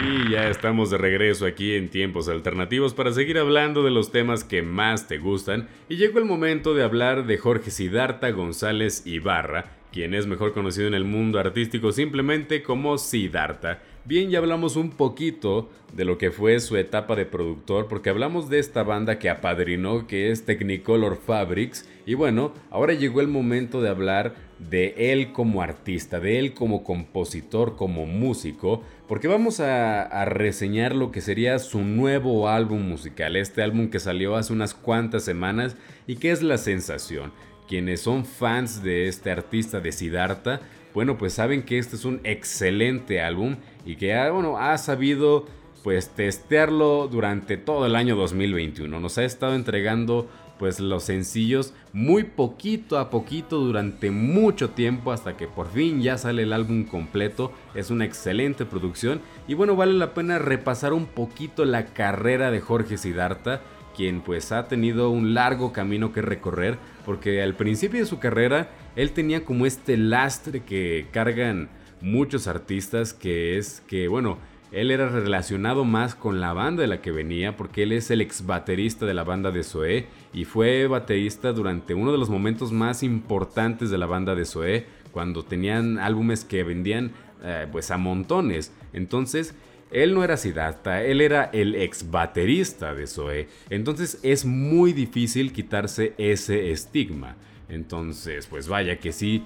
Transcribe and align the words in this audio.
Y 0.00 0.30
ya 0.30 0.48
estamos 0.48 0.90
de 0.90 0.96
regreso 0.96 1.44
aquí 1.44 1.74
en 1.74 1.90
Tiempos 1.90 2.28
Alternativos 2.28 2.94
para 2.94 3.12
seguir 3.12 3.38
hablando 3.38 3.82
de 3.82 3.90
los 3.90 4.10
temas 4.10 4.42
que 4.42 4.62
más 4.62 5.06
te 5.06 5.18
gustan 5.18 5.68
y 5.88 5.96
llegó 5.96 6.18
el 6.18 6.24
momento 6.24 6.74
de 6.74 6.82
hablar 6.82 7.26
de 7.26 7.36
Jorge 7.36 7.70
Sidarta 7.70 8.30
González 8.30 9.06
Ibarra, 9.06 9.66
quien 9.92 10.14
es 10.14 10.26
mejor 10.26 10.54
conocido 10.54 10.88
en 10.88 10.94
el 10.94 11.04
mundo 11.04 11.38
artístico 11.38 11.92
simplemente 11.92 12.62
como 12.62 12.96
Sidarta. 12.96 13.82
Bien, 14.04 14.30
ya 14.30 14.40
hablamos 14.40 14.74
un 14.74 14.90
poquito 14.90 15.70
de 15.94 16.04
lo 16.04 16.18
que 16.18 16.32
fue 16.32 16.58
su 16.58 16.76
etapa 16.76 17.14
de 17.14 17.24
productor, 17.24 17.86
porque 17.86 18.10
hablamos 18.10 18.50
de 18.50 18.58
esta 18.58 18.82
banda 18.82 19.20
que 19.20 19.30
apadrinó, 19.30 20.08
que 20.08 20.32
es 20.32 20.44
Technicolor 20.44 21.16
Fabrics, 21.16 21.88
y 22.04 22.14
bueno, 22.14 22.52
ahora 22.70 22.94
llegó 22.94 23.20
el 23.20 23.28
momento 23.28 23.80
de 23.80 23.90
hablar 23.90 24.34
de 24.58 25.12
él 25.12 25.30
como 25.30 25.62
artista, 25.62 26.18
de 26.18 26.40
él 26.40 26.52
como 26.52 26.82
compositor, 26.82 27.76
como 27.76 28.04
músico, 28.04 28.82
porque 29.06 29.28
vamos 29.28 29.60
a, 29.60 30.24
reseñar 30.24 30.96
lo 30.96 31.12
que 31.12 31.20
sería 31.20 31.60
su 31.60 31.84
nuevo 31.84 32.48
álbum 32.48 32.82
musical, 32.82 33.36
este 33.36 33.62
álbum 33.62 33.88
que 33.88 34.00
salió 34.00 34.34
hace 34.34 34.52
unas 34.52 34.74
cuantas 34.74 35.22
semanas 35.24 35.76
y 36.08 36.16
que 36.16 36.32
es 36.32 36.42
la 36.42 36.58
sensación. 36.58 37.32
Quienes 37.68 38.00
son 38.00 38.24
fans 38.24 38.82
de 38.82 39.06
este 39.06 39.30
artista 39.30 39.80
de 39.80 39.92
Siddhartha, 39.92 40.60
bueno, 40.94 41.18
pues 41.18 41.34
saben 41.34 41.62
que 41.62 41.78
este 41.78 41.96
es 41.96 42.04
un 42.04 42.20
excelente 42.24 43.20
álbum 43.20 43.56
y 43.86 43.96
que 43.96 44.14
ha, 44.14 44.30
bueno, 44.30 44.58
ha 44.58 44.76
sabido 44.78 45.46
pues 45.82 46.10
testearlo 46.10 47.08
durante 47.08 47.56
todo 47.56 47.86
el 47.86 47.96
año 47.96 48.14
2021. 48.16 49.00
Nos 49.00 49.18
ha 49.18 49.24
estado 49.24 49.54
entregando 49.54 50.28
pues 50.62 50.78
los 50.78 51.02
sencillos 51.02 51.74
muy 51.92 52.22
poquito 52.22 53.00
a 53.00 53.10
poquito 53.10 53.58
durante 53.58 54.12
mucho 54.12 54.70
tiempo 54.70 55.10
hasta 55.10 55.36
que 55.36 55.48
por 55.48 55.68
fin 55.68 56.00
ya 56.00 56.16
sale 56.16 56.44
el 56.44 56.52
álbum 56.52 56.84
completo. 56.84 57.50
Es 57.74 57.90
una 57.90 58.04
excelente 58.04 58.64
producción 58.64 59.20
y 59.48 59.54
bueno, 59.54 59.74
vale 59.74 59.94
la 59.94 60.14
pena 60.14 60.38
repasar 60.38 60.92
un 60.92 61.06
poquito 61.06 61.64
la 61.64 61.86
carrera 61.86 62.52
de 62.52 62.60
Jorge 62.60 62.96
Siddhartha, 62.96 63.60
quien 63.96 64.20
pues 64.20 64.52
ha 64.52 64.68
tenido 64.68 65.10
un 65.10 65.34
largo 65.34 65.72
camino 65.72 66.12
que 66.12 66.22
recorrer 66.22 66.78
porque 67.04 67.42
al 67.42 67.56
principio 67.56 67.98
de 67.98 68.06
su 68.06 68.20
carrera 68.20 68.70
él 68.94 69.10
tenía 69.10 69.44
como 69.44 69.66
este 69.66 69.96
lastre 69.96 70.60
que 70.60 71.08
cargan 71.10 71.70
muchos 72.00 72.46
artistas 72.46 73.12
que 73.12 73.58
es 73.58 73.82
que, 73.88 74.06
bueno, 74.06 74.38
él 74.72 74.90
era 74.90 75.08
relacionado 75.08 75.84
más 75.84 76.14
con 76.14 76.40
la 76.40 76.54
banda 76.54 76.80
de 76.80 76.88
la 76.88 77.02
que 77.02 77.12
venía 77.12 77.56
porque 77.56 77.82
él 77.82 77.92
es 77.92 78.10
el 78.10 78.22
ex 78.22 78.46
baterista 78.46 79.04
de 79.04 79.14
la 79.14 79.22
banda 79.22 79.50
de 79.50 79.64
Zoé 79.64 80.06
y 80.32 80.44
fue 80.44 80.86
baterista 80.86 81.52
durante 81.52 81.94
uno 81.94 82.12
de 82.12 82.18
los 82.18 82.30
momentos 82.30 82.72
más 82.72 83.02
importantes 83.02 83.90
de 83.90 83.98
la 83.98 84.06
banda 84.06 84.34
de 84.34 84.44
Zoé 84.44 84.86
cuando 85.12 85.44
tenían 85.44 85.98
álbumes 85.98 86.44
que 86.44 86.64
vendían 86.64 87.12
eh, 87.42 87.66
pues 87.70 87.90
a 87.90 87.98
montones. 87.98 88.72
Entonces, 88.92 89.54
él 89.90 90.14
no 90.14 90.24
era 90.24 90.38
Siddhartha, 90.38 91.04
él 91.04 91.20
era 91.20 91.44
el 91.52 91.74
ex 91.74 92.10
baterista 92.10 92.94
de 92.94 93.06
Zoé. 93.06 93.48
Entonces 93.68 94.18
es 94.22 94.44
muy 94.46 94.92
difícil 94.92 95.52
quitarse 95.52 96.14
ese 96.16 96.72
estigma. 96.72 97.36
Entonces, 97.68 98.46
pues 98.46 98.68
vaya 98.68 98.98
que 98.98 99.12
sí, 99.12 99.44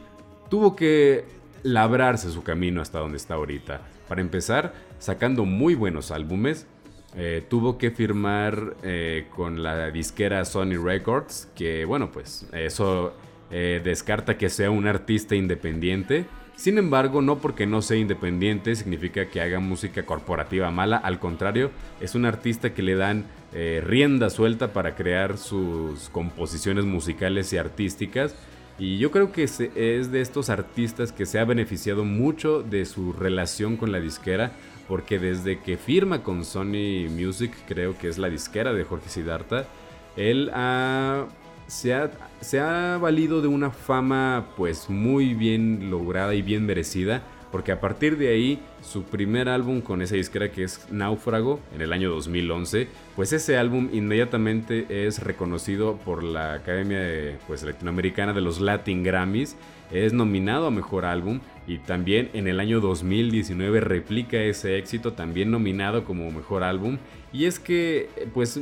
tuvo 0.48 0.76
que 0.76 1.24
labrarse 1.64 2.30
su 2.30 2.44
camino 2.44 2.80
hasta 2.80 3.00
donde 3.00 3.16
está 3.16 3.34
ahorita. 3.34 3.80
Para 4.08 4.20
empezar, 4.20 4.72
sacando 5.00 5.44
muy 5.44 5.74
buenos 5.74 6.12
álbumes, 6.12 6.66
eh, 7.18 7.42
tuvo 7.48 7.78
que 7.78 7.90
firmar 7.90 8.76
eh, 8.82 9.26
con 9.34 9.62
la 9.62 9.90
disquera 9.90 10.44
Sony 10.44 10.76
Records, 10.82 11.48
que 11.54 11.86
bueno, 11.86 12.12
pues 12.12 12.46
eso 12.52 13.14
eh, 13.50 13.80
descarta 13.82 14.36
que 14.36 14.50
sea 14.50 14.70
un 14.70 14.86
artista 14.86 15.34
independiente. 15.34 16.26
Sin 16.56 16.76
embargo, 16.76 17.22
no 17.22 17.38
porque 17.38 17.66
no 17.66 17.80
sea 17.80 17.96
independiente 17.96 18.74
significa 18.76 19.26
que 19.26 19.40
haga 19.40 19.60
música 19.60 20.04
corporativa 20.04 20.70
mala, 20.70 20.96
al 20.98 21.18
contrario, 21.18 21.70
es 22.00 22.14
un 22.14 22.26
artista 22.26 22.72
que 22.72 22.82
le 22.82 22.94
dan 22.96 23.26
rienda 23.82 24.28
suelta 24.28 24.74
para 24.74 24.94
crear 24.94 25.38
sus 25.38 26.10
composiciones 26.10 26.84
musicales 26.84 27.50
y 27.54 27.56
artísticas 27.56 28.34
y 28.78 28.98
yo 28.98 29.10
creo 29.10 29.32
que 29.32 29.44
es 29.44 29.58
de 30.12 30.20
estos 30.20 30.50
artistas 30.50 31.12
que 31.12 31.26
se 31.26 31.38
ha 31.38 31.44
beneficiado 31.44 32.04
mucho 32.04 32.62
de 32.62 32.84
su 32.84 33.12
relación 33.12 33.76
con 33.76 33.90
la 33.90 34.00
disquera, 34.00 34.52
porque 34.86 35.18
desde 35.18 35.60
que 35.60 35.76
firma 35.76 36.22
con 36.22 36.44
Sony 36.44 37.08
Music, 37.10 37.52
creo 37.66 37.96
que 37.96 38.08
es 38.08 38.18
la 38.18 38.28
disquera 38.28 38.72
de 38.72 38.84
Jorge 38.84 39.08
Siddhartha, 39.08 39.66
él 40.16 40.50
se, 41.66 41.94
ha, 41.94 42.10
se 42.40 42.60
ha 42.60 42.98
valido 42.98 43.40
de 43.40 43.48
una 43.48 43.70
fama 43.70 44.48
pues 44.56 44.90
muy 44.90 45.34
bien 45.34 45.90
lograda 45.90 46.34
y 46.34 46.42
bien 46.42 46.66
merecida 46.66 47.22
porque 47.56 47.72
a 47.72 47.80
partir 47.80 48.18
de 48.18 48.28
ahí 48.28 48.58
su 48.82 49.04
primer 49.04 49.48
álbum 49.48 49.80
con 49.80 50.02
esa 50.02 50.14
disquera 50.14 50.50
que 50.50 50.62
es 50.62 50.92
Náufrago 50.92 51.58
en 51.74 51.80
el 51.80 51.94
año 51.94 52.10
2011, 52.10 52.86
pues 53.16 53.32
ese 53.32 53.56
álbum 53.56 53.88
inmediatamente 53.94 55.06
es 55.06 55.22
reconocido 55.22 55.96
por 56.04 56.22
la 56.22 56.52
Academia 56.52 57.00
pues, 57.46 57.62
Latinoamericana 57.62 58.34
de 58.34 58.42
los 58.42 58.60
Latin 58.60 59.02
Grammys, 59.02 59.56
es 59.90 60.12
nominado 60.12 60.66
a 60.66 60.70
Mejor 60.70 61.06
Álbum 61.06 61.40
y 61.66 61.78
también 61.78 62.28
en 62.34 62.46
el 62.46 62.60
año 62.60 62.80
2019 62.80 63.80
replica 63.80 64.36
ese 64.36 64.76
éxito, 64.76 65.14
también 65.14 65.50
nominado 65.50 66.04
como 66.04 66.30
Mejor 66.30 66.62
Álbum. 66.62 66.98
Y 67.32 67.46
es 67.46 67.58
que 67.58 68.10
pues 68.34 68.60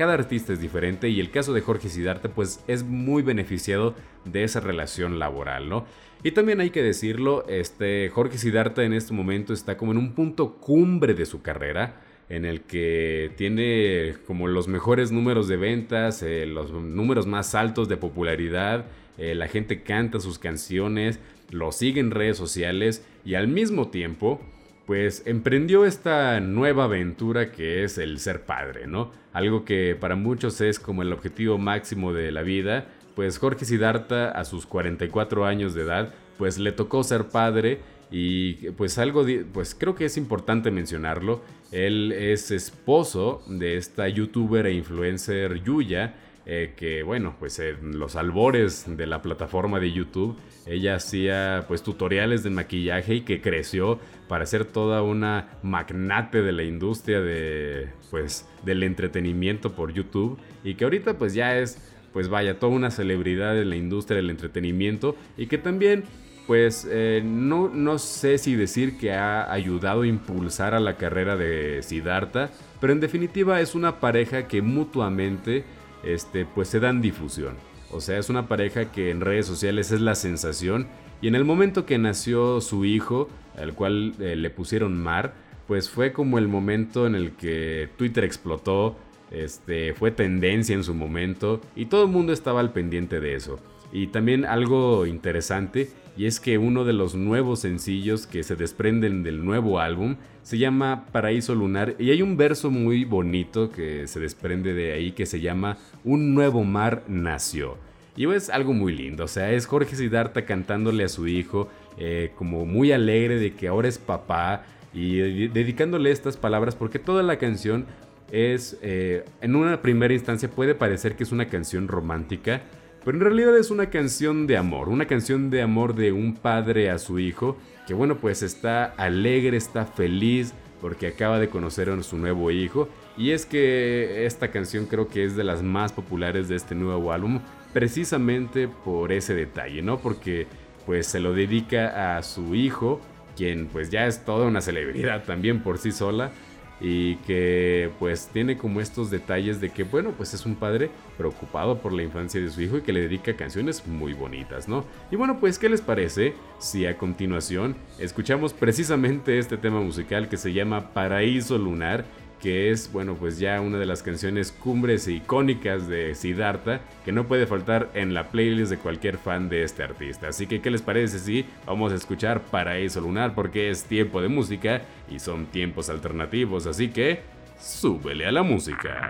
cada 0.00 0.14
artista 0.14 0.54
es 0.54 0.62
diferente 0.62 1.10
y 1.10 1.20
el 1.20 1.30
caso 1.30 1.52
de 1.52 1.60
Jorge 1.60 1.90
Sidarte 1.90 2.30
pues 2.30 2.64
es 2.66 2.84
muy 2.84 3.22
beneficiado 3.22 3.94
de 4.24 4.44
esa 4.44 4.58
relación 4.58 5.18
laboral, 5.18 5.68
¿no? 5.68 5.84
Y 6.22 6.30
también 6.30 6.62
hay 6.62 6.70
que 6.70 6.82
decirlo, 6.82 7.46
este 7.48 8.08
Jorge 8.08 8.38
Sidarta 8.38 8.82
en 8.82 8.94
este 8.94 9.12
momento 9.12 9.52
está 9.52 9.76
como 9.76 9.92
en 9.92 9.98
un 9.98 10.14
punto 10.14 10.54
cumbre 10.54 11.12
de 11.12 11.26
su 11.26 11.42
carrera, 11.42 12.00
en 12.30 12.46
el 12.46 12.62
que 12.62 13.32
tiene 13.36 14.14
como 14.26 14.48
los 14.48 14.68
mejores 14.68 15.12
números 15.12 15.48
de 15.48 15.58
ventas, 15.58 16.22
eh, 16.22 16.46
los 16.46 16.72
números 16.72 17.26
más 17.26 17.54
altos 17.54 17.86
de 17.86 17.98
popularidad, 17.98 18.86
eh, 19.18 19.34
la 19.34 19.48
gente 19.48 19.82
canta 19.82 20.18
sus 20.18 20.38
canciones, 20.38 21.20
lo 21.50 21.72
sigue 21.72 22.00
en 22.00 22.10
redes 22.10 22.38
sociales 22.38 23.04
y 23.22 23.34
al 23.34 23.48
mismo 23.48 23.88
tiempo, 23.88 24.40
pues 24.86 25.22
emprendió 25.26 25.84
esta 25.84 26.40
nueva 26.40 26.84
aventura 26.84 27.52
que 27.52 27.84
es 27.84 27.98
el 27.98 28.18
ser 28.18 28.42
padre, 28.42 28.86
¿no? 28.86 29.12
Algo 29.32 29.64
que 29.64 29.96
para 29.98 30.16
muchos 30.16 30.60
es 30.60 30.78
como 30.78 31.02
el 31.02 31.12
objetivo 31.12 31.58
máximo 31.58 32.12
de 32.12 32.32
la 32.32 32.42
vida, 32.42 32.88
pues 33.14 33.38
Jorge 33.38 33.64
Sidarta 33.64 34.30
a 34.30 34.44
sus 34.44 34.66
44 34.66 35.44
años 35.46 35.74
de 35.74 35.82
edad, 35.82 36.14
pues 36.38 36.58
le 36.58 36.72
tocó 36.72 37.04
ser 37.04 37.28
padre 37.28 37.80
y 38.10 38.70
pues 38.72 38.98
algo, 38.98 39.24
pues 39.52 39.74
creo 39.74 39.94
que 39.94 40.06
es 40.06 40.16
importante 40.16 40.70
mencionarlo, 40.70 41.42
él 41.70 42.12
es 42.12 42.50
esposo 42.50 43.42
de 43.46 43.76
esta 43.76 44.08
youtuber 44.08 44.66
e 44.66 44.72
influencer 44.72 45.62
Yuya, 45.62 46.14
eh, 46.46 46.72
que 46.76 47.02
bueno, 47.02 47.36
pues 47.38 47.58
en 47.58 47.98
los 47.98 48.16
albores 48.16 48.84
de 48.96 49.06
la 49.06 49.22
plataforma 49.22 49.78
de 49.78 49.92
YouTube, 49.92 50.36
ella 50.66 50.96
hacía 50.96 51.64
pues 51.68 51.82
tutoriales 51.82 52.42
de 52.42 52.50
maquillaje 52.50 53.16
y 53.16 53.20
que 53.22 53.40
creció 53.40 53.98
para 54.28 54.46
ser 54.46 54.64
toda 54.64 55.02
una 55.02 55.58
magnate 55.62 56.42
de 56.42 56.52
la 56.52 56.62
industria 56.62 57.20
de 57.20 57.88
pues 58.10 58.48
del 58.64 58.82
entretenimiento 58.82 59.72
por 59.72 59.92
YouTube 59.92 60.38
y 60.64 60.74
que 60.74 60.84
ahorita 60.84 61.18
pues 61.18 61.34
ya 61.34 61.58
es 61.58 61.78
pues 62.12 62.28
vaya, 62.28 62.58
toda 62.58 62.72
una 62.72 62.90
celebridad 62.90 63.60
en 63.60 63.70
la 63.70 63.76
industria 63.76 64.16
del 64.16 64.30
entretenimiento 64.30 65.16
y 65.36 65.46
que 65.46 65.58
también 65.58 66.04
pues 66.46 66.86
eh, 66.90 67.22
no, 67.24 67.68
no 67.68 67.98
sé 67.98 68.36
si 68.38 68.56
decir 68.56 68.98
que 68.98 69.12
ha 69.12 69.52
ayudado 69.52 70.02
a 70.02 70.06
impulsar 70.06 70.74
a 70.74 70.80
la 70.80 70.96
carrera 70.96 71.36
de 71.36 71.80
Siddhartha, 71.82 72.50
pero 72.80 72.92
en 72.92 72.98
definitiva 72.98 73.60
es 73.60 73.76
una 73.76 74.00
pareja 74.00 74.48
que 74.48 74.60
mutuamente 74.60 75.64
este, 76.04 76.46
pues 76.46 76.68
se 76.68 76.80
dan 76.80 77.00
difusión. 77.00 77.56
O 77.92 78.00
sea, 78.00 78.18
es 78.18 78.28
una 78.28 78.46
pareja 78.46 78.92
que 78.92 79.10
en 79.10 79.20
redes 79.20 79.46
sociales 79.46 79.90
es 79.90 80.00
la 80.00 80.14
sensación 80.14 80.86
y 81.22 81.28
en 81.28 81.34
el 81.34 81.44
momento 81.44 81.86
que 81.86 81.98
nació 81.98 82.60
su 82.60 82.84
hijo, 82.84 83.28
al 83.56 83.74
cual 83.74 84.14
eh, 84.20 84.36
le 84.36 84.50
pusieron 84.50 84.96
Mar, 84.96 85.34
pues 85.66 85.90
fue 85.90 86.12
como 86.12 86.38
el 86.38 86.48
momento 86.48 87.06
en 87.06 87.14
el 87.14 87.32
que 87.32 87.88
Twitter 87.96 88.24
explotó, 88.24 88.96
este, 89.30 89.94
fue 89.94 90.10
tendencia 90.10 90.74
en 90.74 90.82
su 90.82 90.94
momento 90.94 91.60
y 91.76 91.86
todo 91.86 92.04
el 92.04 92.10
mundo 92.10 92.32
estaba 92.32 92.60
al 92.60 92.72
pendiente 92.72 93.20
de 93.20 93.34
eso. 93.34 93.58
Y 93.92 94.08
también 94.08 94.44
algo 94.44 95.06
interesante, 95.06 95.90
y 96.16 96.26
es 96.26 96.38
que 96.40 96.58
uno 96.58 96.84
de 96.84 96.92
los 96.92 97.14
nuevos 97.14 97.60
sencillos 97.60 98.26
que 98.26 98.42
se 98.42 98.56
desprenden 98.56 99.22
del 99.22 99.44
nuevo 99.44 99.80
álbum 99.80 100.16
se 100.42 100.58
llama 100.58 101.06
Paraíso 101.12 101.54
Lunar 101.54 101.94
y 101.98 102.10
hay 102.10 102.22
un 102.22 102.36
verso 102.36 102.70
muy 102.70 103.04
bonito 103.04 103.70
que 103.70 104.06
se 104.06 104.20
desprende 104.20 104.74
de 104.74 104.92
ahí 104.92 105.12
que 105.12 105.26
se 105.26 105.40
llama 105.40 105.78
Un 106.04 106.34
nuevo 106.34 106.64
mar 106.64 107.04
nació. 107.08 107.78
Y 108.16 108.30
es 108.30 108.50
algo 108.50 108.72
muy 108.72 108.94
lindo, 108.94 109.24
o 109.24 109.28
sea, 109.28 109.52
es 109.52 109.66
Jorge 109.66 109.96
Siddhartha 109.96 110.44
cantándole 110.44 111.04
a 111.04 111.08
su 111.08 111.26
hijo 111.26 111.68
eh, 111.96 112.32
como 112.36 112.66
muy 112.66 112.92
alegre 112.92 113.36
de 113.36 113.54
que 113.54 113.68
ahora 113.68 113.88
es 113.88 113.98
papá 113.98 114.64
y 114.92 115.48
dedicándole 115.48 116.10
estas 116.10 116.36
palabras 116.36 116.74
porque 116.74 116.98
toda 116.98 117.22
la 117.22 117.38
canción 117.38 117.86
es, 118.32 118.78
eh, 118.82 119.24
en 119.40 119.56
una 119.56 119.80
primera 119.80 120.12
instancia 120.12 120.50
puede 120.50 120.74
parecer 120.74 121.16
que 121.16 121.22
es 121.22 121.32
una 121.32 121.48
canción 121.48 121.88
romántica, 121.88 122.62
pero 123.04 123.16
en 123.16 123.24
realidad 123.24 123.56
es 123.56 123.70
una 123.70 123.90
canción 123.90 124.46
de 124.46 124.56
amor, 124.56 124.88
una 124.88 125.06
canción 125.06 125.50
de 125.50 125.62
amor 125.62 125.94
de 125.94 126.12
un 126.12 126.34
padre 126.34 126.90
a 126.90 126.98
su 126.98 127.18
hijo, 127.18 127.56
que 127.86 127.94
bueno, 127.94 128.16
pues 128.18 128.42
está 128.42 128.84
alegre, 128.96 129.56
está 129.56 129.86
feliz 129.86 130.52
porque 130.80 131.08
acaba 131.08 131.38
de 131.38 131.48
conocer 131.48 131.90
a 131.90 132.02
su 132.02 132.16
nuevo 132.18 132.50
hijo 132.50 132.88
y 133.16 133.30
es 133.32 133.46
que 133.46 134.24
esta 134.26 134.50
canción 134.50 134.86
creo 134.86 135.08
que 135.08 135.24
es 135.24 135.36
de 135.36 135.44
las 135.44 135.62
más 135.62 135.92
populares 135.92 136.48
de 136.48 136.56
este 136.56 136.74
nuevo 136.74 137.12
álbum 137.12 137.40
precisamente 137.72 138.68
por 138.68 139.12
ese 139.12 139.34
detalle, 139.34 139.82
¿no? 139.82 139.98
Porque 139.98 140.46
pues 140.86 141.06
se 141.06 141.20
lo 141.20 141.32
dedica 141.32 142.16
a 142.16 142.22
su 142.22 142.54
hijo, 142.54 143.00
quien 143.36 143.66
pues 143.66 143.90
ya 143.90 144.06
es 144.06 144.24
toda 144.24 144.46
una 144.46 144.60
celebridad 144.60 145.24
también 145.24 145.62
por 145.62 145.78
sí 145.78 145.92
sola 145.92 146.32
y 146.80 147.16
que 147.16 147.90
pues 147.98 148.28
tiene 148.32 148.56
como 148.56 148.80
estos 148.80 149.10
detalles 149.10 149.60
de 149.60 149.70
que 149.70 149.84
bueno 149.84 150.12
pues 150.16 150.32
es 150.34 150.46
un 150.46 150.54
padre 150.54 150.90
preocupado 151.18 151.78
por 151.78 151.92
la 151.92 152.02
infancia 152.02 152.40
de 152.40 152.50
su 152.50 152.62
hijo 152.62 152.78
y 152.78 152.82
que 152.82 152.92
le 152.92 153.02
dedica 153.02 153.36
canciones 153.36 153.86
muy 153.86 154.14
bonitas, 154.14 154.68
¿no? 154.68 154.84
Y 155.10 155.16
bueno 155.16 155.38
pues 155.38 155.58
¿qué 155.58 155.68
les 155.68 155.80
parece 155.80 156.34
si 156.58 156.86
a 156.86 156.96
continuación 156.96 157.76
escuchamos 157.98 158.52
precisamente 158.52 159.38
este 159.38 159.56
tema 159.56 159.80
musical 159.80 160.28
que 160.28 160.36
se 160.36 160.52
llama 160.52 160.92
Paraíso 160.92 161.58
Lunar 161.58 162.04
que 162.40 162.70
es, 162.70 162.90
bueno, 162.92 163.14
pues 163.14 163.38
ya 163.38 163.60
una 163.60 163.78
de 163.78 163.86
las 163.86 164.02
canciones 164.02 164.52
cumbres 164.52 165.06
e 165.06 165.12
icónicas 165.12 165.88
de 165.88 166.14
Siddhartha, 166.14 166.80
que 167.04 167.12
no 167.12 167.26
puede 167.26 167.46
faltar 167.46 167.90
en 167.94 168.14
la 168.14 168.28
playlist 168.28 168.70
de 168.70 168.78
cualquier 168.78 169.18
fan 169.18 169.48
de 169.48 169.62
este 169.62 169.82
artista. 169.82 170.28
Así 170.28 170.46
que, 170.46 170.60
¿qué 170.60 170.70
les 170.70 170.82
parece 170.82 171.18
si 171.18 171.44
vamos 171.66 171.92
a 171.92 171.96
escuchar 171.96 172.40
Paraíso 172.40 173.00
Lunar? 173.00 173.34
Porque 173.34 173.70
es 173.70 173.84
tiempo 173.84 174.22
de 174.22 174.28
música 174.28 174.82
y 175.10 175.18
son 175.18 175.46
tiempos 175.46 175.90
alternativos, 175.90 176.66
así 176.66 176.88
que, 176.88 177.20
súbele 177.58 178.26
a 178.26 178.32
la 178.32 178.42
música. 178.42 179.08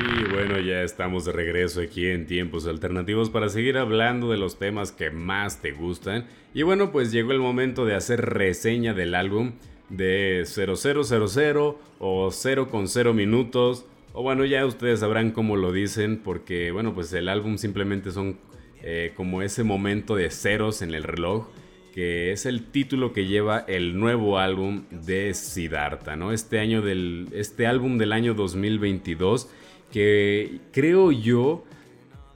Y 0.00 0.32
bueno, 0.32 0.60
ya 0.60 0.82
estamos 0.82 1.24
de 1.24 1.32
regreso 1.32 1.80
aquí 1.80 2.06
en 2.06 2.26
Tiempos 2.26 2.66
Alternativos 2.66 3.30
para 3.30 3.48
seguir 3.48 3.78
hablando 3.78 4.30
de 4.30 4.36
los 4.36 4.56
temas 4.56 4.92
que 4.92 5.10
más 5.10 5.60
te 5.60 5.72
gustan. 5.72 6.26
Y 6.54 6.62
bueno, 6.62 6.92
pues 6.92 7.10
llegó 7.10 7.32
el 7.32 7.40
momento 7.40 7.84
de 7.84 7.96
hacer 7.96 8.24
reseña 8.24 8.94
del 8.94 9.16
álbum 9.16 9.54
de 9.88 10.44
0000 10.46 11.74
o 11.98 12.30
0 12.30 12.68
con 12.70 12.86
0 12.86 13.12
minutos. 13.12 13.86
O 14.12 14.22
bueno, 14.22 14.44
ya 14.44 14.64
ustedes 14.66 15.00
sabrán 15.00 15.32
cómo 15.32 15.56
lo 15.56 15.72
dicen 15.72 16.18
porque 16.18 16.70
bueno, 16.70 16.94
pues 16.94 17.12
el 17.12 17.28
álbum 17.28 17.58
simplemente 17.58 18.12
son 18.12 18.38
eh, 18.82 19.12
como 19.16 19.42
ese 19.42 19.64
momento 19.64 20.14
de 20.14 20.30
ceros 20.30 20.80
en 20.82 20.94
el 20.94 21.02
reloj 21.02 21.48
que 21.94 22.30
es 22.30 22.46
el 22.46 22.66
título 22.66 23.12
que 23.12 23.26
lleva 23.26 23.64
el 23.66 23.98
nuevo 23.98 24.38
álbum 24.38 24.84
de 24.90 25.34
Siddhartha, 25.34 26.14
¿no? 26.14 26.32
Este 26.32 26.60
año 26.60 26.80
del 26.80 27.26
este 27.32 27.66
álbum 27.66 27.98
del 27.98 28.12
año 28.12 28.34
2022 28.34 29.48
que 29.92 30.60
creo 30.72 31.12
yo 31.12 31.64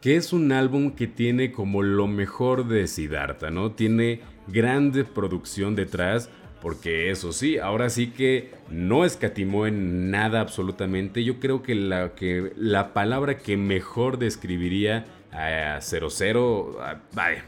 que 0.01 0.17
es 0.17 0.33
un 0.33 0.51
álbum 0.51 0.93
que 0.93 1.07
tiene 1.07 1.53
como 1.53 1.83
lo 1.83 2.09
mejor 2.09 2.67
de 2.67 2.89
Siddhartha, 2.89 3.51
¿no? 3.51 3.73
Tiene 3.73 4.21
grande 4.49 5.05
producción 5.05 5.77
detrás, 5.77 6.29
porque 6.61 7.11
eso 7.11 7.33
sí, 7.33 7.59
ahora 7.59 7.89
sí 7.89 8.09
que 8.09 8.51
no 8.69 9.05
escatimó 9.05 9.67
en 9.67 10.11
nada 10.11 10.41
absolutamente. 10.41 11.23
Yo 11.23 11.39
creo 11.39 11.63
que 11.63 11.77
la, 11.77 12.15
que 12.17 12.53
la 12.57 12.93
palabra 12.93 13.39
que 13.39 13.57
mejor 13.57 14.19
describiría 14.19 15.05
a 15.31 15.81
00, 15.81 16.79
vaya, 17.15 17.45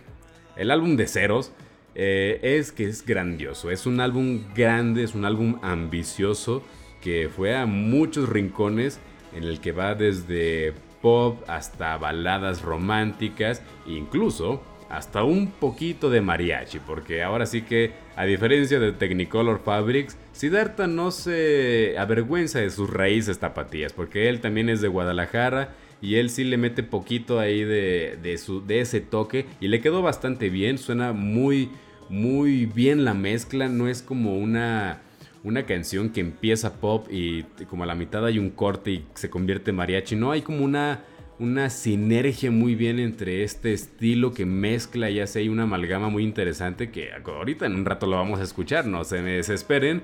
el 0.56 0.70
álbum 0.70 0.96
de 0.96 1.08
ceros, 1.08 1.52
eh, 1.96 2.38
es 2.42 2.70
que 2.70 2.84
es 2.84 3.04
grandioso. 3.04 3.70
Es 3.70 3.86
un 3.86 4.00
álbum 4.00 4.44
grande, 4.54 5.02
es 5.02 5.14
un 5.14 5.24
álbum 5.24 5.58
ambicioso 5.62 6.62
que 7.00 7.28
fue 7.34 7.56
a 7.56 7.66
muchos 7.66 8.28
rincones 8.28 9.00
en 9.34 9.44
el 9.44 9.60
que 9.60 9.72
va 9.72 9.94
desde 9.94 10.72
pop 11.02 11.42
hasta 11.48 11.96
baladas 11.98 12.62
románticas, 12.62 13.62
incluso 13.86 14.62
hasta 14.88 15.24
un 15.24 15.50
poquito 15.50 16.08
de 16.08 16.20
mariachi, 16.20 16.78
porque 16.78 17.22
ahora 17.22 17.46
sí 17.46 17.62
que, 17.62 17.92
a 18.16 18.24
diferencia 18.24 18.78
de 18.78 18.92
Technicolor 18.92 19.60
Fabrics, 19.62 20.16
Siddhartha 20.32 20.86
no 20.86 21.10
se 21.10 21.96
avergüenza 21.98 22.60
de 22.60 22.70
sus 22.70 22.88
raíces 22.90 23.38
tapatías, 23.38 23.92
porque 23.92 24.28
él 24.28 24.40
también 24.40 24.68
es 24.68 24.80
de 24.80 24.88
Guadalajara 24.88 25.74
y 26.00 26.16
él 26.16 26.30
sí 26.30 26.44
le 26.44 26.58
mete 26.58 26.82
poquito 26.82 27.40
ahí 27.40 27.64
de, 27.64 28.18
de, 28.22 28.38
su, 28.38 28.64
de 28.64 28.80
ese 28.80 29.00
toque 29.00 29.46
y 29.60 29.68
le 29.68 29.80
quedó 29.80 30.02
bastante 30.02 30.48
bien, 30.48 30.78
suena 30.78 31.12
muy, 31.12 31.70
muy 32.08 32.66
bien 32.66 33.04
la 33.04 33.14
mezcla, 33.14 33.68
no 33.68 33.88
es 33.88 34.02
como 34.02 34.36
una 34.36 35.02
una 35.44 35.66
canción 35.66 36.08
que 36.08 36.20
empieza 36.20 36.80
pop 36.80 37.06
y 37.10 37.42
como 37.68 37.84
a 37.84 37.86
la 37.86 37.94
mitad 37.94 38.24
hay 38.24 38.38
un 38.38 38.50
corte 38.50 38.90
y 38.90 39.06
se 39.14 39.28
convierte 39.28 39.70
en 39.70 39.76
mariachi. 39.76 40.16
No, 40.16 40.32
hay 40.32 40.40
como 40.40 40.64
una, 40.64 41.04
una 41.38 41.68
sinergia 41.68 42.50
muy 42.50 42.74
bien 42.74 42.98
entre 42.98 43.44
este 43.44 43.74
estilo 43.74 44.32
que 44.32 44.46
mezcla 44.46 45.10
y 45.10 45.20
hace 45.20 45.48
una 45.50 45.64
amalgama 45.64 46.08
muy 46.08 46.24
interesante 46.24 46.90
que 46.90 47.10
ahorita 47.12 47.66
en 47.66 47.74
un 47.74 47.84
rato 47.84 48.06
lo 48.06 48.16
vamos 48.16 48.40
a 48.40 48.44
escuchar, 48.44 48.86
no 48.86 49.04
se 49.04 49.20
me 49.20 49.32
desesperen. 49.32 50.02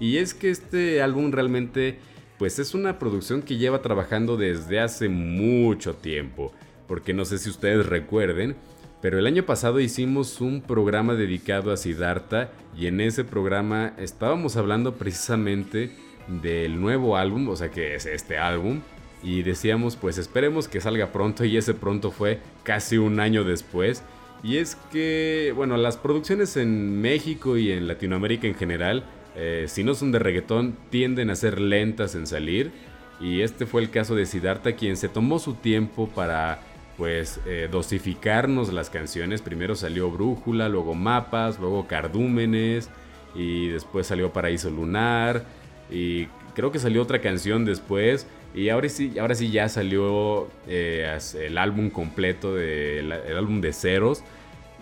Y 0.00 0.16
es 0.16 0.34
que 0.34 0.50
este 0.50 1.02
álbum 1.02 1.30
realmente 1.30 1.98
pues 2.38 2.58
es 2.58 2.74
una 2.74 2.98
producción 2.98 3.42
que 3.42 3.58
lleva 3.58 3.82
trabajando 3.82 4.36
desde 4.36 4.80
hace 4.80 5.08
mucho 5.08 5.94
tiempo. 5.94 6.52
Porque 6.88 7.14
no 7.14 7.24
sé 7.24 7.38
si 7.38 7.48
ustedes 7.48 7.86
recuerden, 7.86 8.56
pero 9.00 9.18
el 9.18 9.26
año 9.26 9.44
pasado 9.44 9.80
hicimos 9.80 10.40
un 10.40 10.60
programa 10.60 11.14
dedicado 11.14 11.72
a 11.72 11.76
Siddhartha 11.76 12.50
y 12.76 12.86
en 12.86 13.00
ese 13.00 13.24
programa 13.24 13.94
estábamos 13.98 14.56
hablando 14.56 14.94
precisamente 14.94 15.90
del 16.28 16.80
nuevo 16.80 17.16
álbum, 17.16 17.48
o 17.48 17.56
sea 17.56 17.70
que 17.70 17.94
es 17.94 18.06
este 18.06 18.38
álbum, 18.38 18.80
y 19.22 19.42
decíamos 19.42 19.96
pues 19.96 20.18
esperemos 20.18 20.68
que 20.68 20.80
salga 20.80 21.12
pronto 21.12 21.44
y 21.44 21.56
ese 21.56 21.74
pronto 21.74 22.10
fue 22.10 22.40
casi 22.62 22.98
un 22.98 23.20
año 23.20 23.44
después. 23.44 24.02
Y 24.42 24.56
es 24.56 24.76
que, 24.90 25.52
bueno, 25.54 25.76
las 25.76 25.98
producciones 25.98 26.56
en 26.56 27.00
México 27.00 27.58
y 27.58 27.72
en 27.72 27.86
Latinoamérica 27.86 28.46
en 28.46 28.54
general, 28.54 29.04
eh, 29.36 29.66
si 29.68 29.84
no 29.84 29.94
son 29.94 30.12
de 30.12 30.18
reggaetón, 30.18 30.76
tienden 30.88 31.28
a 31.28 31.36
ser 31.36 31.60
lentas 31.60 32.14
en 32.14 32.26
salir. 32.26 32.72
Y 33.20 33.42
este 33.42 33.66
fue 33.66 33.82
el 33.82 33.90
caso 33.90 34.14
de 34.14 34.24
Siddhartha, 34.24 34.76
quien 34.76 34.96
se 34.96 35.10
tomó 35.10 35.38
su 35.38 35.54
tiempo 35.54 36.08
para 36.08 36.62
pues 37.00 37.40
eh, 37.46 37.66
dosificarnos 37.72 38.70
las 38.74 38.90
canciones. 38.90 39.40
Primero 39.40 39.74
salió 39.74 40.10
Brújula, 40.10 40.68
luego 40.68 40.94
Mapas, 40.94 41.58
luego 41.58 41.86
Cardúmenes 41.86 42.90
y 43.34 43.68
después 43.68 44.06
salió 44.06 44.34
Paraíso 44.34 44.68
Lunar 44.68 45.46
y 45.90 46.26
creo 46.54 46.70
que 46.70 46.78
salió 46.78 47.00
otra 47.00 47.22
canción 47.22 47.64
después 47.64 48.26
y 48.54 48.68
ahora 48.68 48.90
sí, 48.90 49.18
ahora 49.18 49.34
sí 49.34 49.50
ya 49.50 49.70
salió 49.70 50.50
eh, 50.68 51.18
el 51.40 51.56
álbum 51.56 51.88
completo, 51.88 52.54
de, 52.56 52.98
el, 52.98 53.12
álbum 53.12 53.62
de 53.62 53.72
ceros 53.72 54.22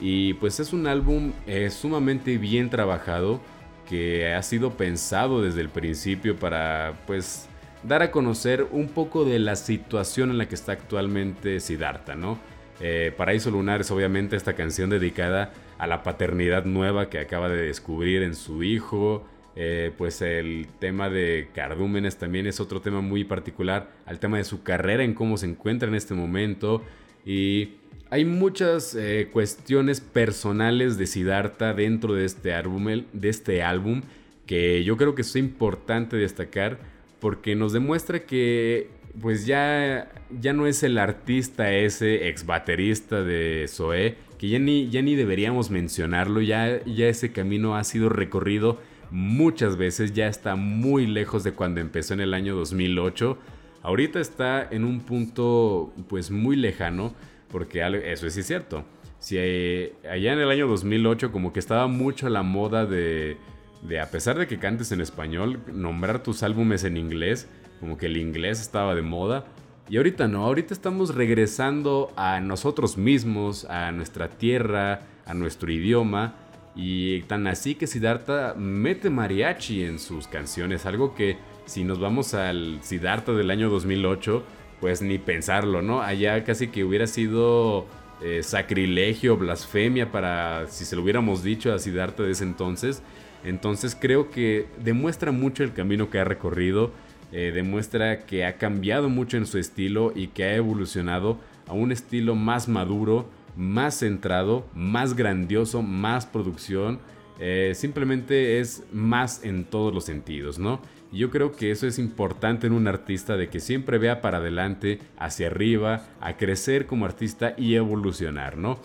y 0.01 0.35
pues 0.35 0.59
es 0.59 0.73
un 0.73 0.89
álbum 0.89 1.31
eh, 1.47 1.71
sumamente 1.71 2.37
bien 2.37 2.69
trabajado 2.69 3.41
que 3.89 4.35
ha 4.35 4.43
sido 4.43 4.73
pensado 4.73 5.41
desde 5.41 5.61
el 5.61 5.69
principio 5.69 6.35
para 6.35 6.95
pues 7.07 7.48
dar 7.83 8.03
a 8.03 8.11
conocer 8.11 8.67
un 8.71 8.89
poco 8.89 9.25
de 9.25 9.39
la 9.39 9.57
situación 9.57 10.31
en 10.31 10.39
la 10.39 10.49
que 10.49 10.55
está 10.55 10.73
actualmente 10.73 11.61
Siddhartha, 11.61 12.15
¿no? 12.15 12.39
Eh, 12.81 13.13
Paraíso 13.17 13.51
Lunar 13.51 13.81
es 13.81 13.91
obviamente 13.91 14.37
esta 14.37 14.55
canción 14.55 14.91
dedicada 14.91 15.53
a 15.79 15.87
la 15.87 16.03
paternidad 16.03 16.65
nueva 16.65 17.11
que 17.11 17.19
acaba 17.19 17.49
de 17.49 17.63
descubrir 17.63 18.23
en 18.23 18.35
su 18.35 18.63
hijo. 18.63 19.27
Eh, 19.57 19.91
pues 19.99 20.23
el 20.23 20.69
tema 20.79 21.11
de 21.11 21.49
Cardúmenes 21.53 22.17
también 22.17 22.47
es 22.47 22.61
otro 22.61 22.81
tema 22.81 23.01
muy 23.01 23.25
particular 23.25 23.91
al 24.07 24.21
tema 24.21 24.37
de 24.37 24.45
su 24.45 24.63
carrera, 24.63 25.03
en 25.03 25.15
cómo 25.15 25.37
se 25.37 25.47
encuentra 25.47 25.89
en 25.89 25.97
este 25.97 26.15
momento. 26.15 26.85
Y 27.27 27.75
hay 28.11 28.25
muchas 28.25 28.95
eh, 28.95 29.29
cuestiones 29.33 30.01
personales 30.01 30.97
de 30.97 31.07
Siddhartha 31.07 31.75
dentro 31.75 32.15
de 32.15 32.25
este, 32.25 32.55
álbum, 32.55 32.87
de 33.13 33.29
este 33.29 33.63
álbum 33.63 34.03
que 34.47 34.83
yo 34.83 34.97
creo 34.97 35.15
que 35.15 35.23
es 35.23 35.37
importante 35.37 36.17
destacar 36.17 36.79
porque 37.21 37.57
nos 37.57 37.73
demuestra 37.73 38.25
que 38.25 38.91
pues 39.21 39.47
ya, 39.47 40.11
ya 40.41 40.53
no 40.53 40.67
es 40.67 40.83
el 40.83 40.99
artista 40.99 41.73
ese 41.73 42.29
ex 42.29 42.47
baterista 42.47 43.23
de 43.23 43.67
Zoé, 43.69 44.17
que 44.39 44.49
ya 44.49 44.59
ni, 44.59 44.89
ya 44.91 45.03
ni 45.03 45.17
deberíamos 45.17 45.71
mencionarlo, 45.71 46.41
ya, 46.41 46.85
ya 46.85 47.09
ese 47.09 47.33
camino 47.33 47.77
ha 47.77 47.85
sido 47.85 48.09
recorrido 48.09 48.79
muchas 49.11 49.77
veces, 49.77 50.13
ya 50.13 50.29
está 50.29 50.55
muy 50.55 51.07
lejos 51.07 51.43
de 51.45 51.53
cuando 51.53 51.81
empezó 51.81 52.15
en 52.15 52.21
el 52.21 52.35
año 52.35 52.55
2008. 52.55 53.39
Ahorita 53.83 54.21
está 54.21 54.69
en 54.71 54.85
un 54.85 55.01
punto 55.01 55.93
pues 56.09 56.31
muy 56.31 56.57
lejano, 56.57 57.15
porque 57.51 57.83
eso 58.05 58.27
es 58.27 58.47
cierto. 58.47 58.85
Si 59.19 59.37
eh, 59.39 59.95
allá 60.09 60.33
en 60.33 60.39
el 60.39 60.51
año 60.51 60.69
2008 60.69 61.33
como 61.33 61.53
que 61.53 61.59
estaba 61.59 61.89
mucho 61.89 62.29
la 62.29 62.43
moda 62.43 62.87
de 62.87 63.37
de 63.83 64.01
a 64.01 64.11
pesar 64.11 64.39
de 64.39 64.47
que 64.47 64.59
cantes 64.59 64.93
en 64.93 65.01
español, 65.01 65.61
nombrar 65.73 66.23
tus 66.23 66.43
álbumes 66.43 66.85
en 66.85 66.97
inglés, 66.97 67.49
como 67.81 67.97
que 67.97 68.07
el 68.07 68.17
inglés 68.17 68.61
estaba 68.61 68.95
de 68.95 69.03
moda. 69.03 69.45
Y 69.89 69.97
ahorita 69.97 70.29
no, 70.29 70.45
ahorita 70.45 70.75
estamos 70.75 71.15
regresando 71.15 72.13
a 72.17 72.41
nosotros 72.41 72.99
mismos, 72.99 73.65
a 73.67 73.91
nuestra 73.93 74.29
tierra, 74.29 75.03
a 75.25 75.35
nuestro 75.35 75.71
idioma. 75.71 76.35
Y 76.75 77.23
tan 77.23 77.47
así 77.47 77.75
que 77.75 77.87
Siddhartha 77.87 78.55
mete 78.57 79.11
mariachi 79.11 79.85
en 79.85 79.99
sus 79.99 80.29
canciones, 80.29 80.87
algo 80.87 81.15
que 81.15 81.39
si 81.65 81.85
nos 81.85 81.99
vamos 81.99 82.35
al 82.35 82.81
Siddhartha 82.83 83.33
del 83.33 83.51
año 83.51 83.71
2008, 83.71 84.45
pues 84.81 85.03
ni 85.03 85.19
pensarlo, 85.19 85.83
¿no? 85.83 86.03
Allá 86.03 86.45
casi 86.45 86.69
que 86.69 86.85
hubiera 86.85 87.07
sido 87.07 87.87
eh, 88.23 88.43
sacrilegio, 88.43 89.37
blasfemia 89.37 90.13
para 90.13 90.67
si 90.69 90.85
se 90.85 90.97
lo 90.97 91.03
hubiéramos 91.03 91.43
dicho 91.43 91.73
a 91.73 91.79
Siddhartha 91.79 92.23
de 92.23 92.33
ese 92.33 92.45
entonces. 92.45 93.03
Entonces 93.45 93.97
creo 93.99 94.31
que 94.31 94.67
demuestra 94.83 95.33
mucho 95.33 95.65
el 95.65 95.73
camino 95.73 96.11
que 96.11 96.19
ha 96.19 96.25
recorrido, 96.25 96.93
eh, 97.31 97.53
demuestra 97.55 98.25
que 98.25 98.45
ha 98.45 98.57
cambiado 98.57 99.09
mucho 99.09 99.37
en 99.37 99.47
su 99.47 99.59
estilo 99.59 100.13
y 100.15 100.29
que 100.29 100.45
ha 100.45 100.55
evolucionado 100.55 101.39
a 101.67 101.75
un 101.75 101.93
estilo 101.93 102.35
más 102.35 102.69
maduro, 102.69 103.29
más 103.57 103.99
centrado, 103.99 104.67
más 104.75 105.15
grandioso, 105.15 105.83
más 105.83 106.27
producción. 106.27 107.01
Eh, 107.39 107.73
simplemente 107.75 108.61
es 108.61 108.83
más 108.93 109.45
en 109.45 109.65
todos 109.65 109.95
los 109.95 110.05
sentidos, 110.05 110.59
¿no? 110.59 110.81
Y 111.13 111.19
yo 111.19 111.31
creo 111.31 111.53
que 111.53 111.71
eso 111.71 111.87
es 111.87 111.99
importante 111.99 112.67
en 112.67 112.73
un 112.73 112.89
artista 112.89 113.37
de 113.37 113.49
que 113.49 113.61
siempre 113.61 113.99
vea 113.99 114.21
para 114.21 114.39
adelante, 114.39 114.99
hacia 115.19 115.47
arriba, 115.47 116.07
a 116.21 116.37
crecer 116.37 116.87
como 116.87 117.07
artista 117.07 117.55
y 117.57 117.77
evolucionar, 117.77 118.59
¿no? 118.59 118.79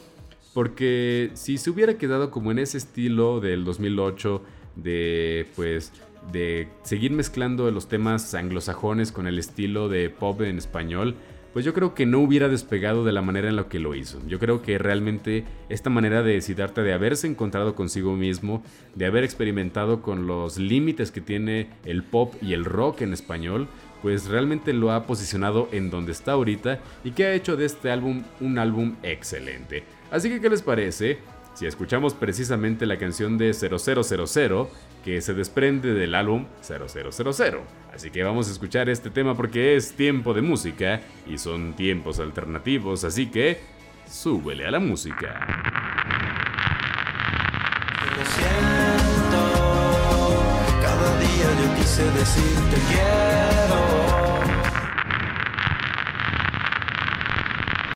Porque 0.54 1.32
si 1.34 1.58
se 1.58 1.70
hubiera 1.70 1.98
quedado 1.98 2.32
como 2.32 2.52
en 2.52 2.60
ese 2.60 2.78
estilo 2.78 3.40
del 3.40 3.66
2008 3.66 4.42
de 4.76 5.48
pues 5.56 5.92
de 6.32 6.70
seguir 6.84 7.12
mezclando 7.12 7.70
los 7.72 7.88
temas 7.88 8.34
anglosajones 8.34 9.12
con 9.12 9.28
el 9.28 9.40
estilo 9.40 9.90
de 9.90 10.10
pop 10.10 10.42
en 10.42 10.58
español, 10.58 11.16
pues 11.54 11.66
yo 11.66 11.74
creo 11.74 11.94
que 11.94 12.08
no 12.08 12.20
hubiera 12.20 12.48
despegado 12.50 13.06
de 13.06 13.12
la 13.12 13.22
manera 13.22 13.48
en 13.48 13.56
la 13.56 13.70
que 13.70 13.80
lo 13.80 13.94
hizo. 13.94 14.20
Yo 14.28 14.40
creo 14.40 14.64
que 14.64 14.80
realmente 14.80 15.46
esta 15.70 15.92
manera 15.92 16.24
de 16.24 16.42
Siddhartha 16.42 16.82
de 16.82 16.94
haberse 16.94 17.28
encontrado 17.28 17.76
consigo 17.76 18.16
mismo, 18.16 18.64
de 18.96 19.06
haber 19.06 19.24
experimentado 19.24 20.02
con 20.02 20.26
los 20.26 20.58
límites 20.58 21.12
que 21.12 21.22
tiene 21.22 21.70
el 21.86 22.04
pop 22.04 22.34
y 22.42 22.54
el 22.54 22.66
rock 22.66 23.02
en 23.02 23.14
español, 23.14 23.68
pues 24.02 24.26
realmente 24.28 24.74
lo 24.74 24.92
ha 24.92 25.06
posicionado 25.06 25.70
en 25.72 25.92
donde 25.92 26.12
está 26.12 26.34
ahorita 26.34 26.80
y 27.04 27.12
que 27.12 27.26
ha 27.26 27.34
hecho 27.34 27.56
de 27.56 27.66
este 27.66 27.92
álbum 27.92 28.24
un 28.42 28.58
álbum 28.58 28.96
excelente. 29.04 29.84
Así 30.14 30.30
que, 30.30 30.40
¿qué 30.40 30.48
les 30.48 30.62
parece? 30.62 31.18
Si 31.56 31.66
escuchamos 31.66 32.14
precisamente 32.14 32.86
la 32.86 33.00
canción 33.00 33.36
de 33.40 33.52
0000 33.52 34.68
que 35.04 35.22
se 35.22 35.34
desprende 35.34 35.96
del 35.96 36.14
álbum 36.14 36.46
0000. 36.62 37.08
Así 37.92 38.12
que 38.12 38.24
vamos 38.24 38.48
a 38.48 38.52
escuchar 38.52 38.90
este 38.90 39.10
tema 39.10 39.34
porque 39.34 39.76
es 39.76 39.94
tiempo 39.94 40.36
de 40.36 40.44
música 40.44 41.02
y 41.26 41.40
son 41.40 41.74
tiempos 41.74 42.20
alternativos, 42.20 43.04
así 43.04 43.32
que 43.32 43.60
súbele 44.08 44.68
a 44.68 44.72
la 44.72 44.80
música. 44.80 45.48
Lo 48.16 48.26
siento, 48.36 49.42
cada 50.80 51.20
día 51.22 51.48
yo 51.60 51.76
quise 51.76 52.04
decirte 52.04 52.76
que 52.92 53.53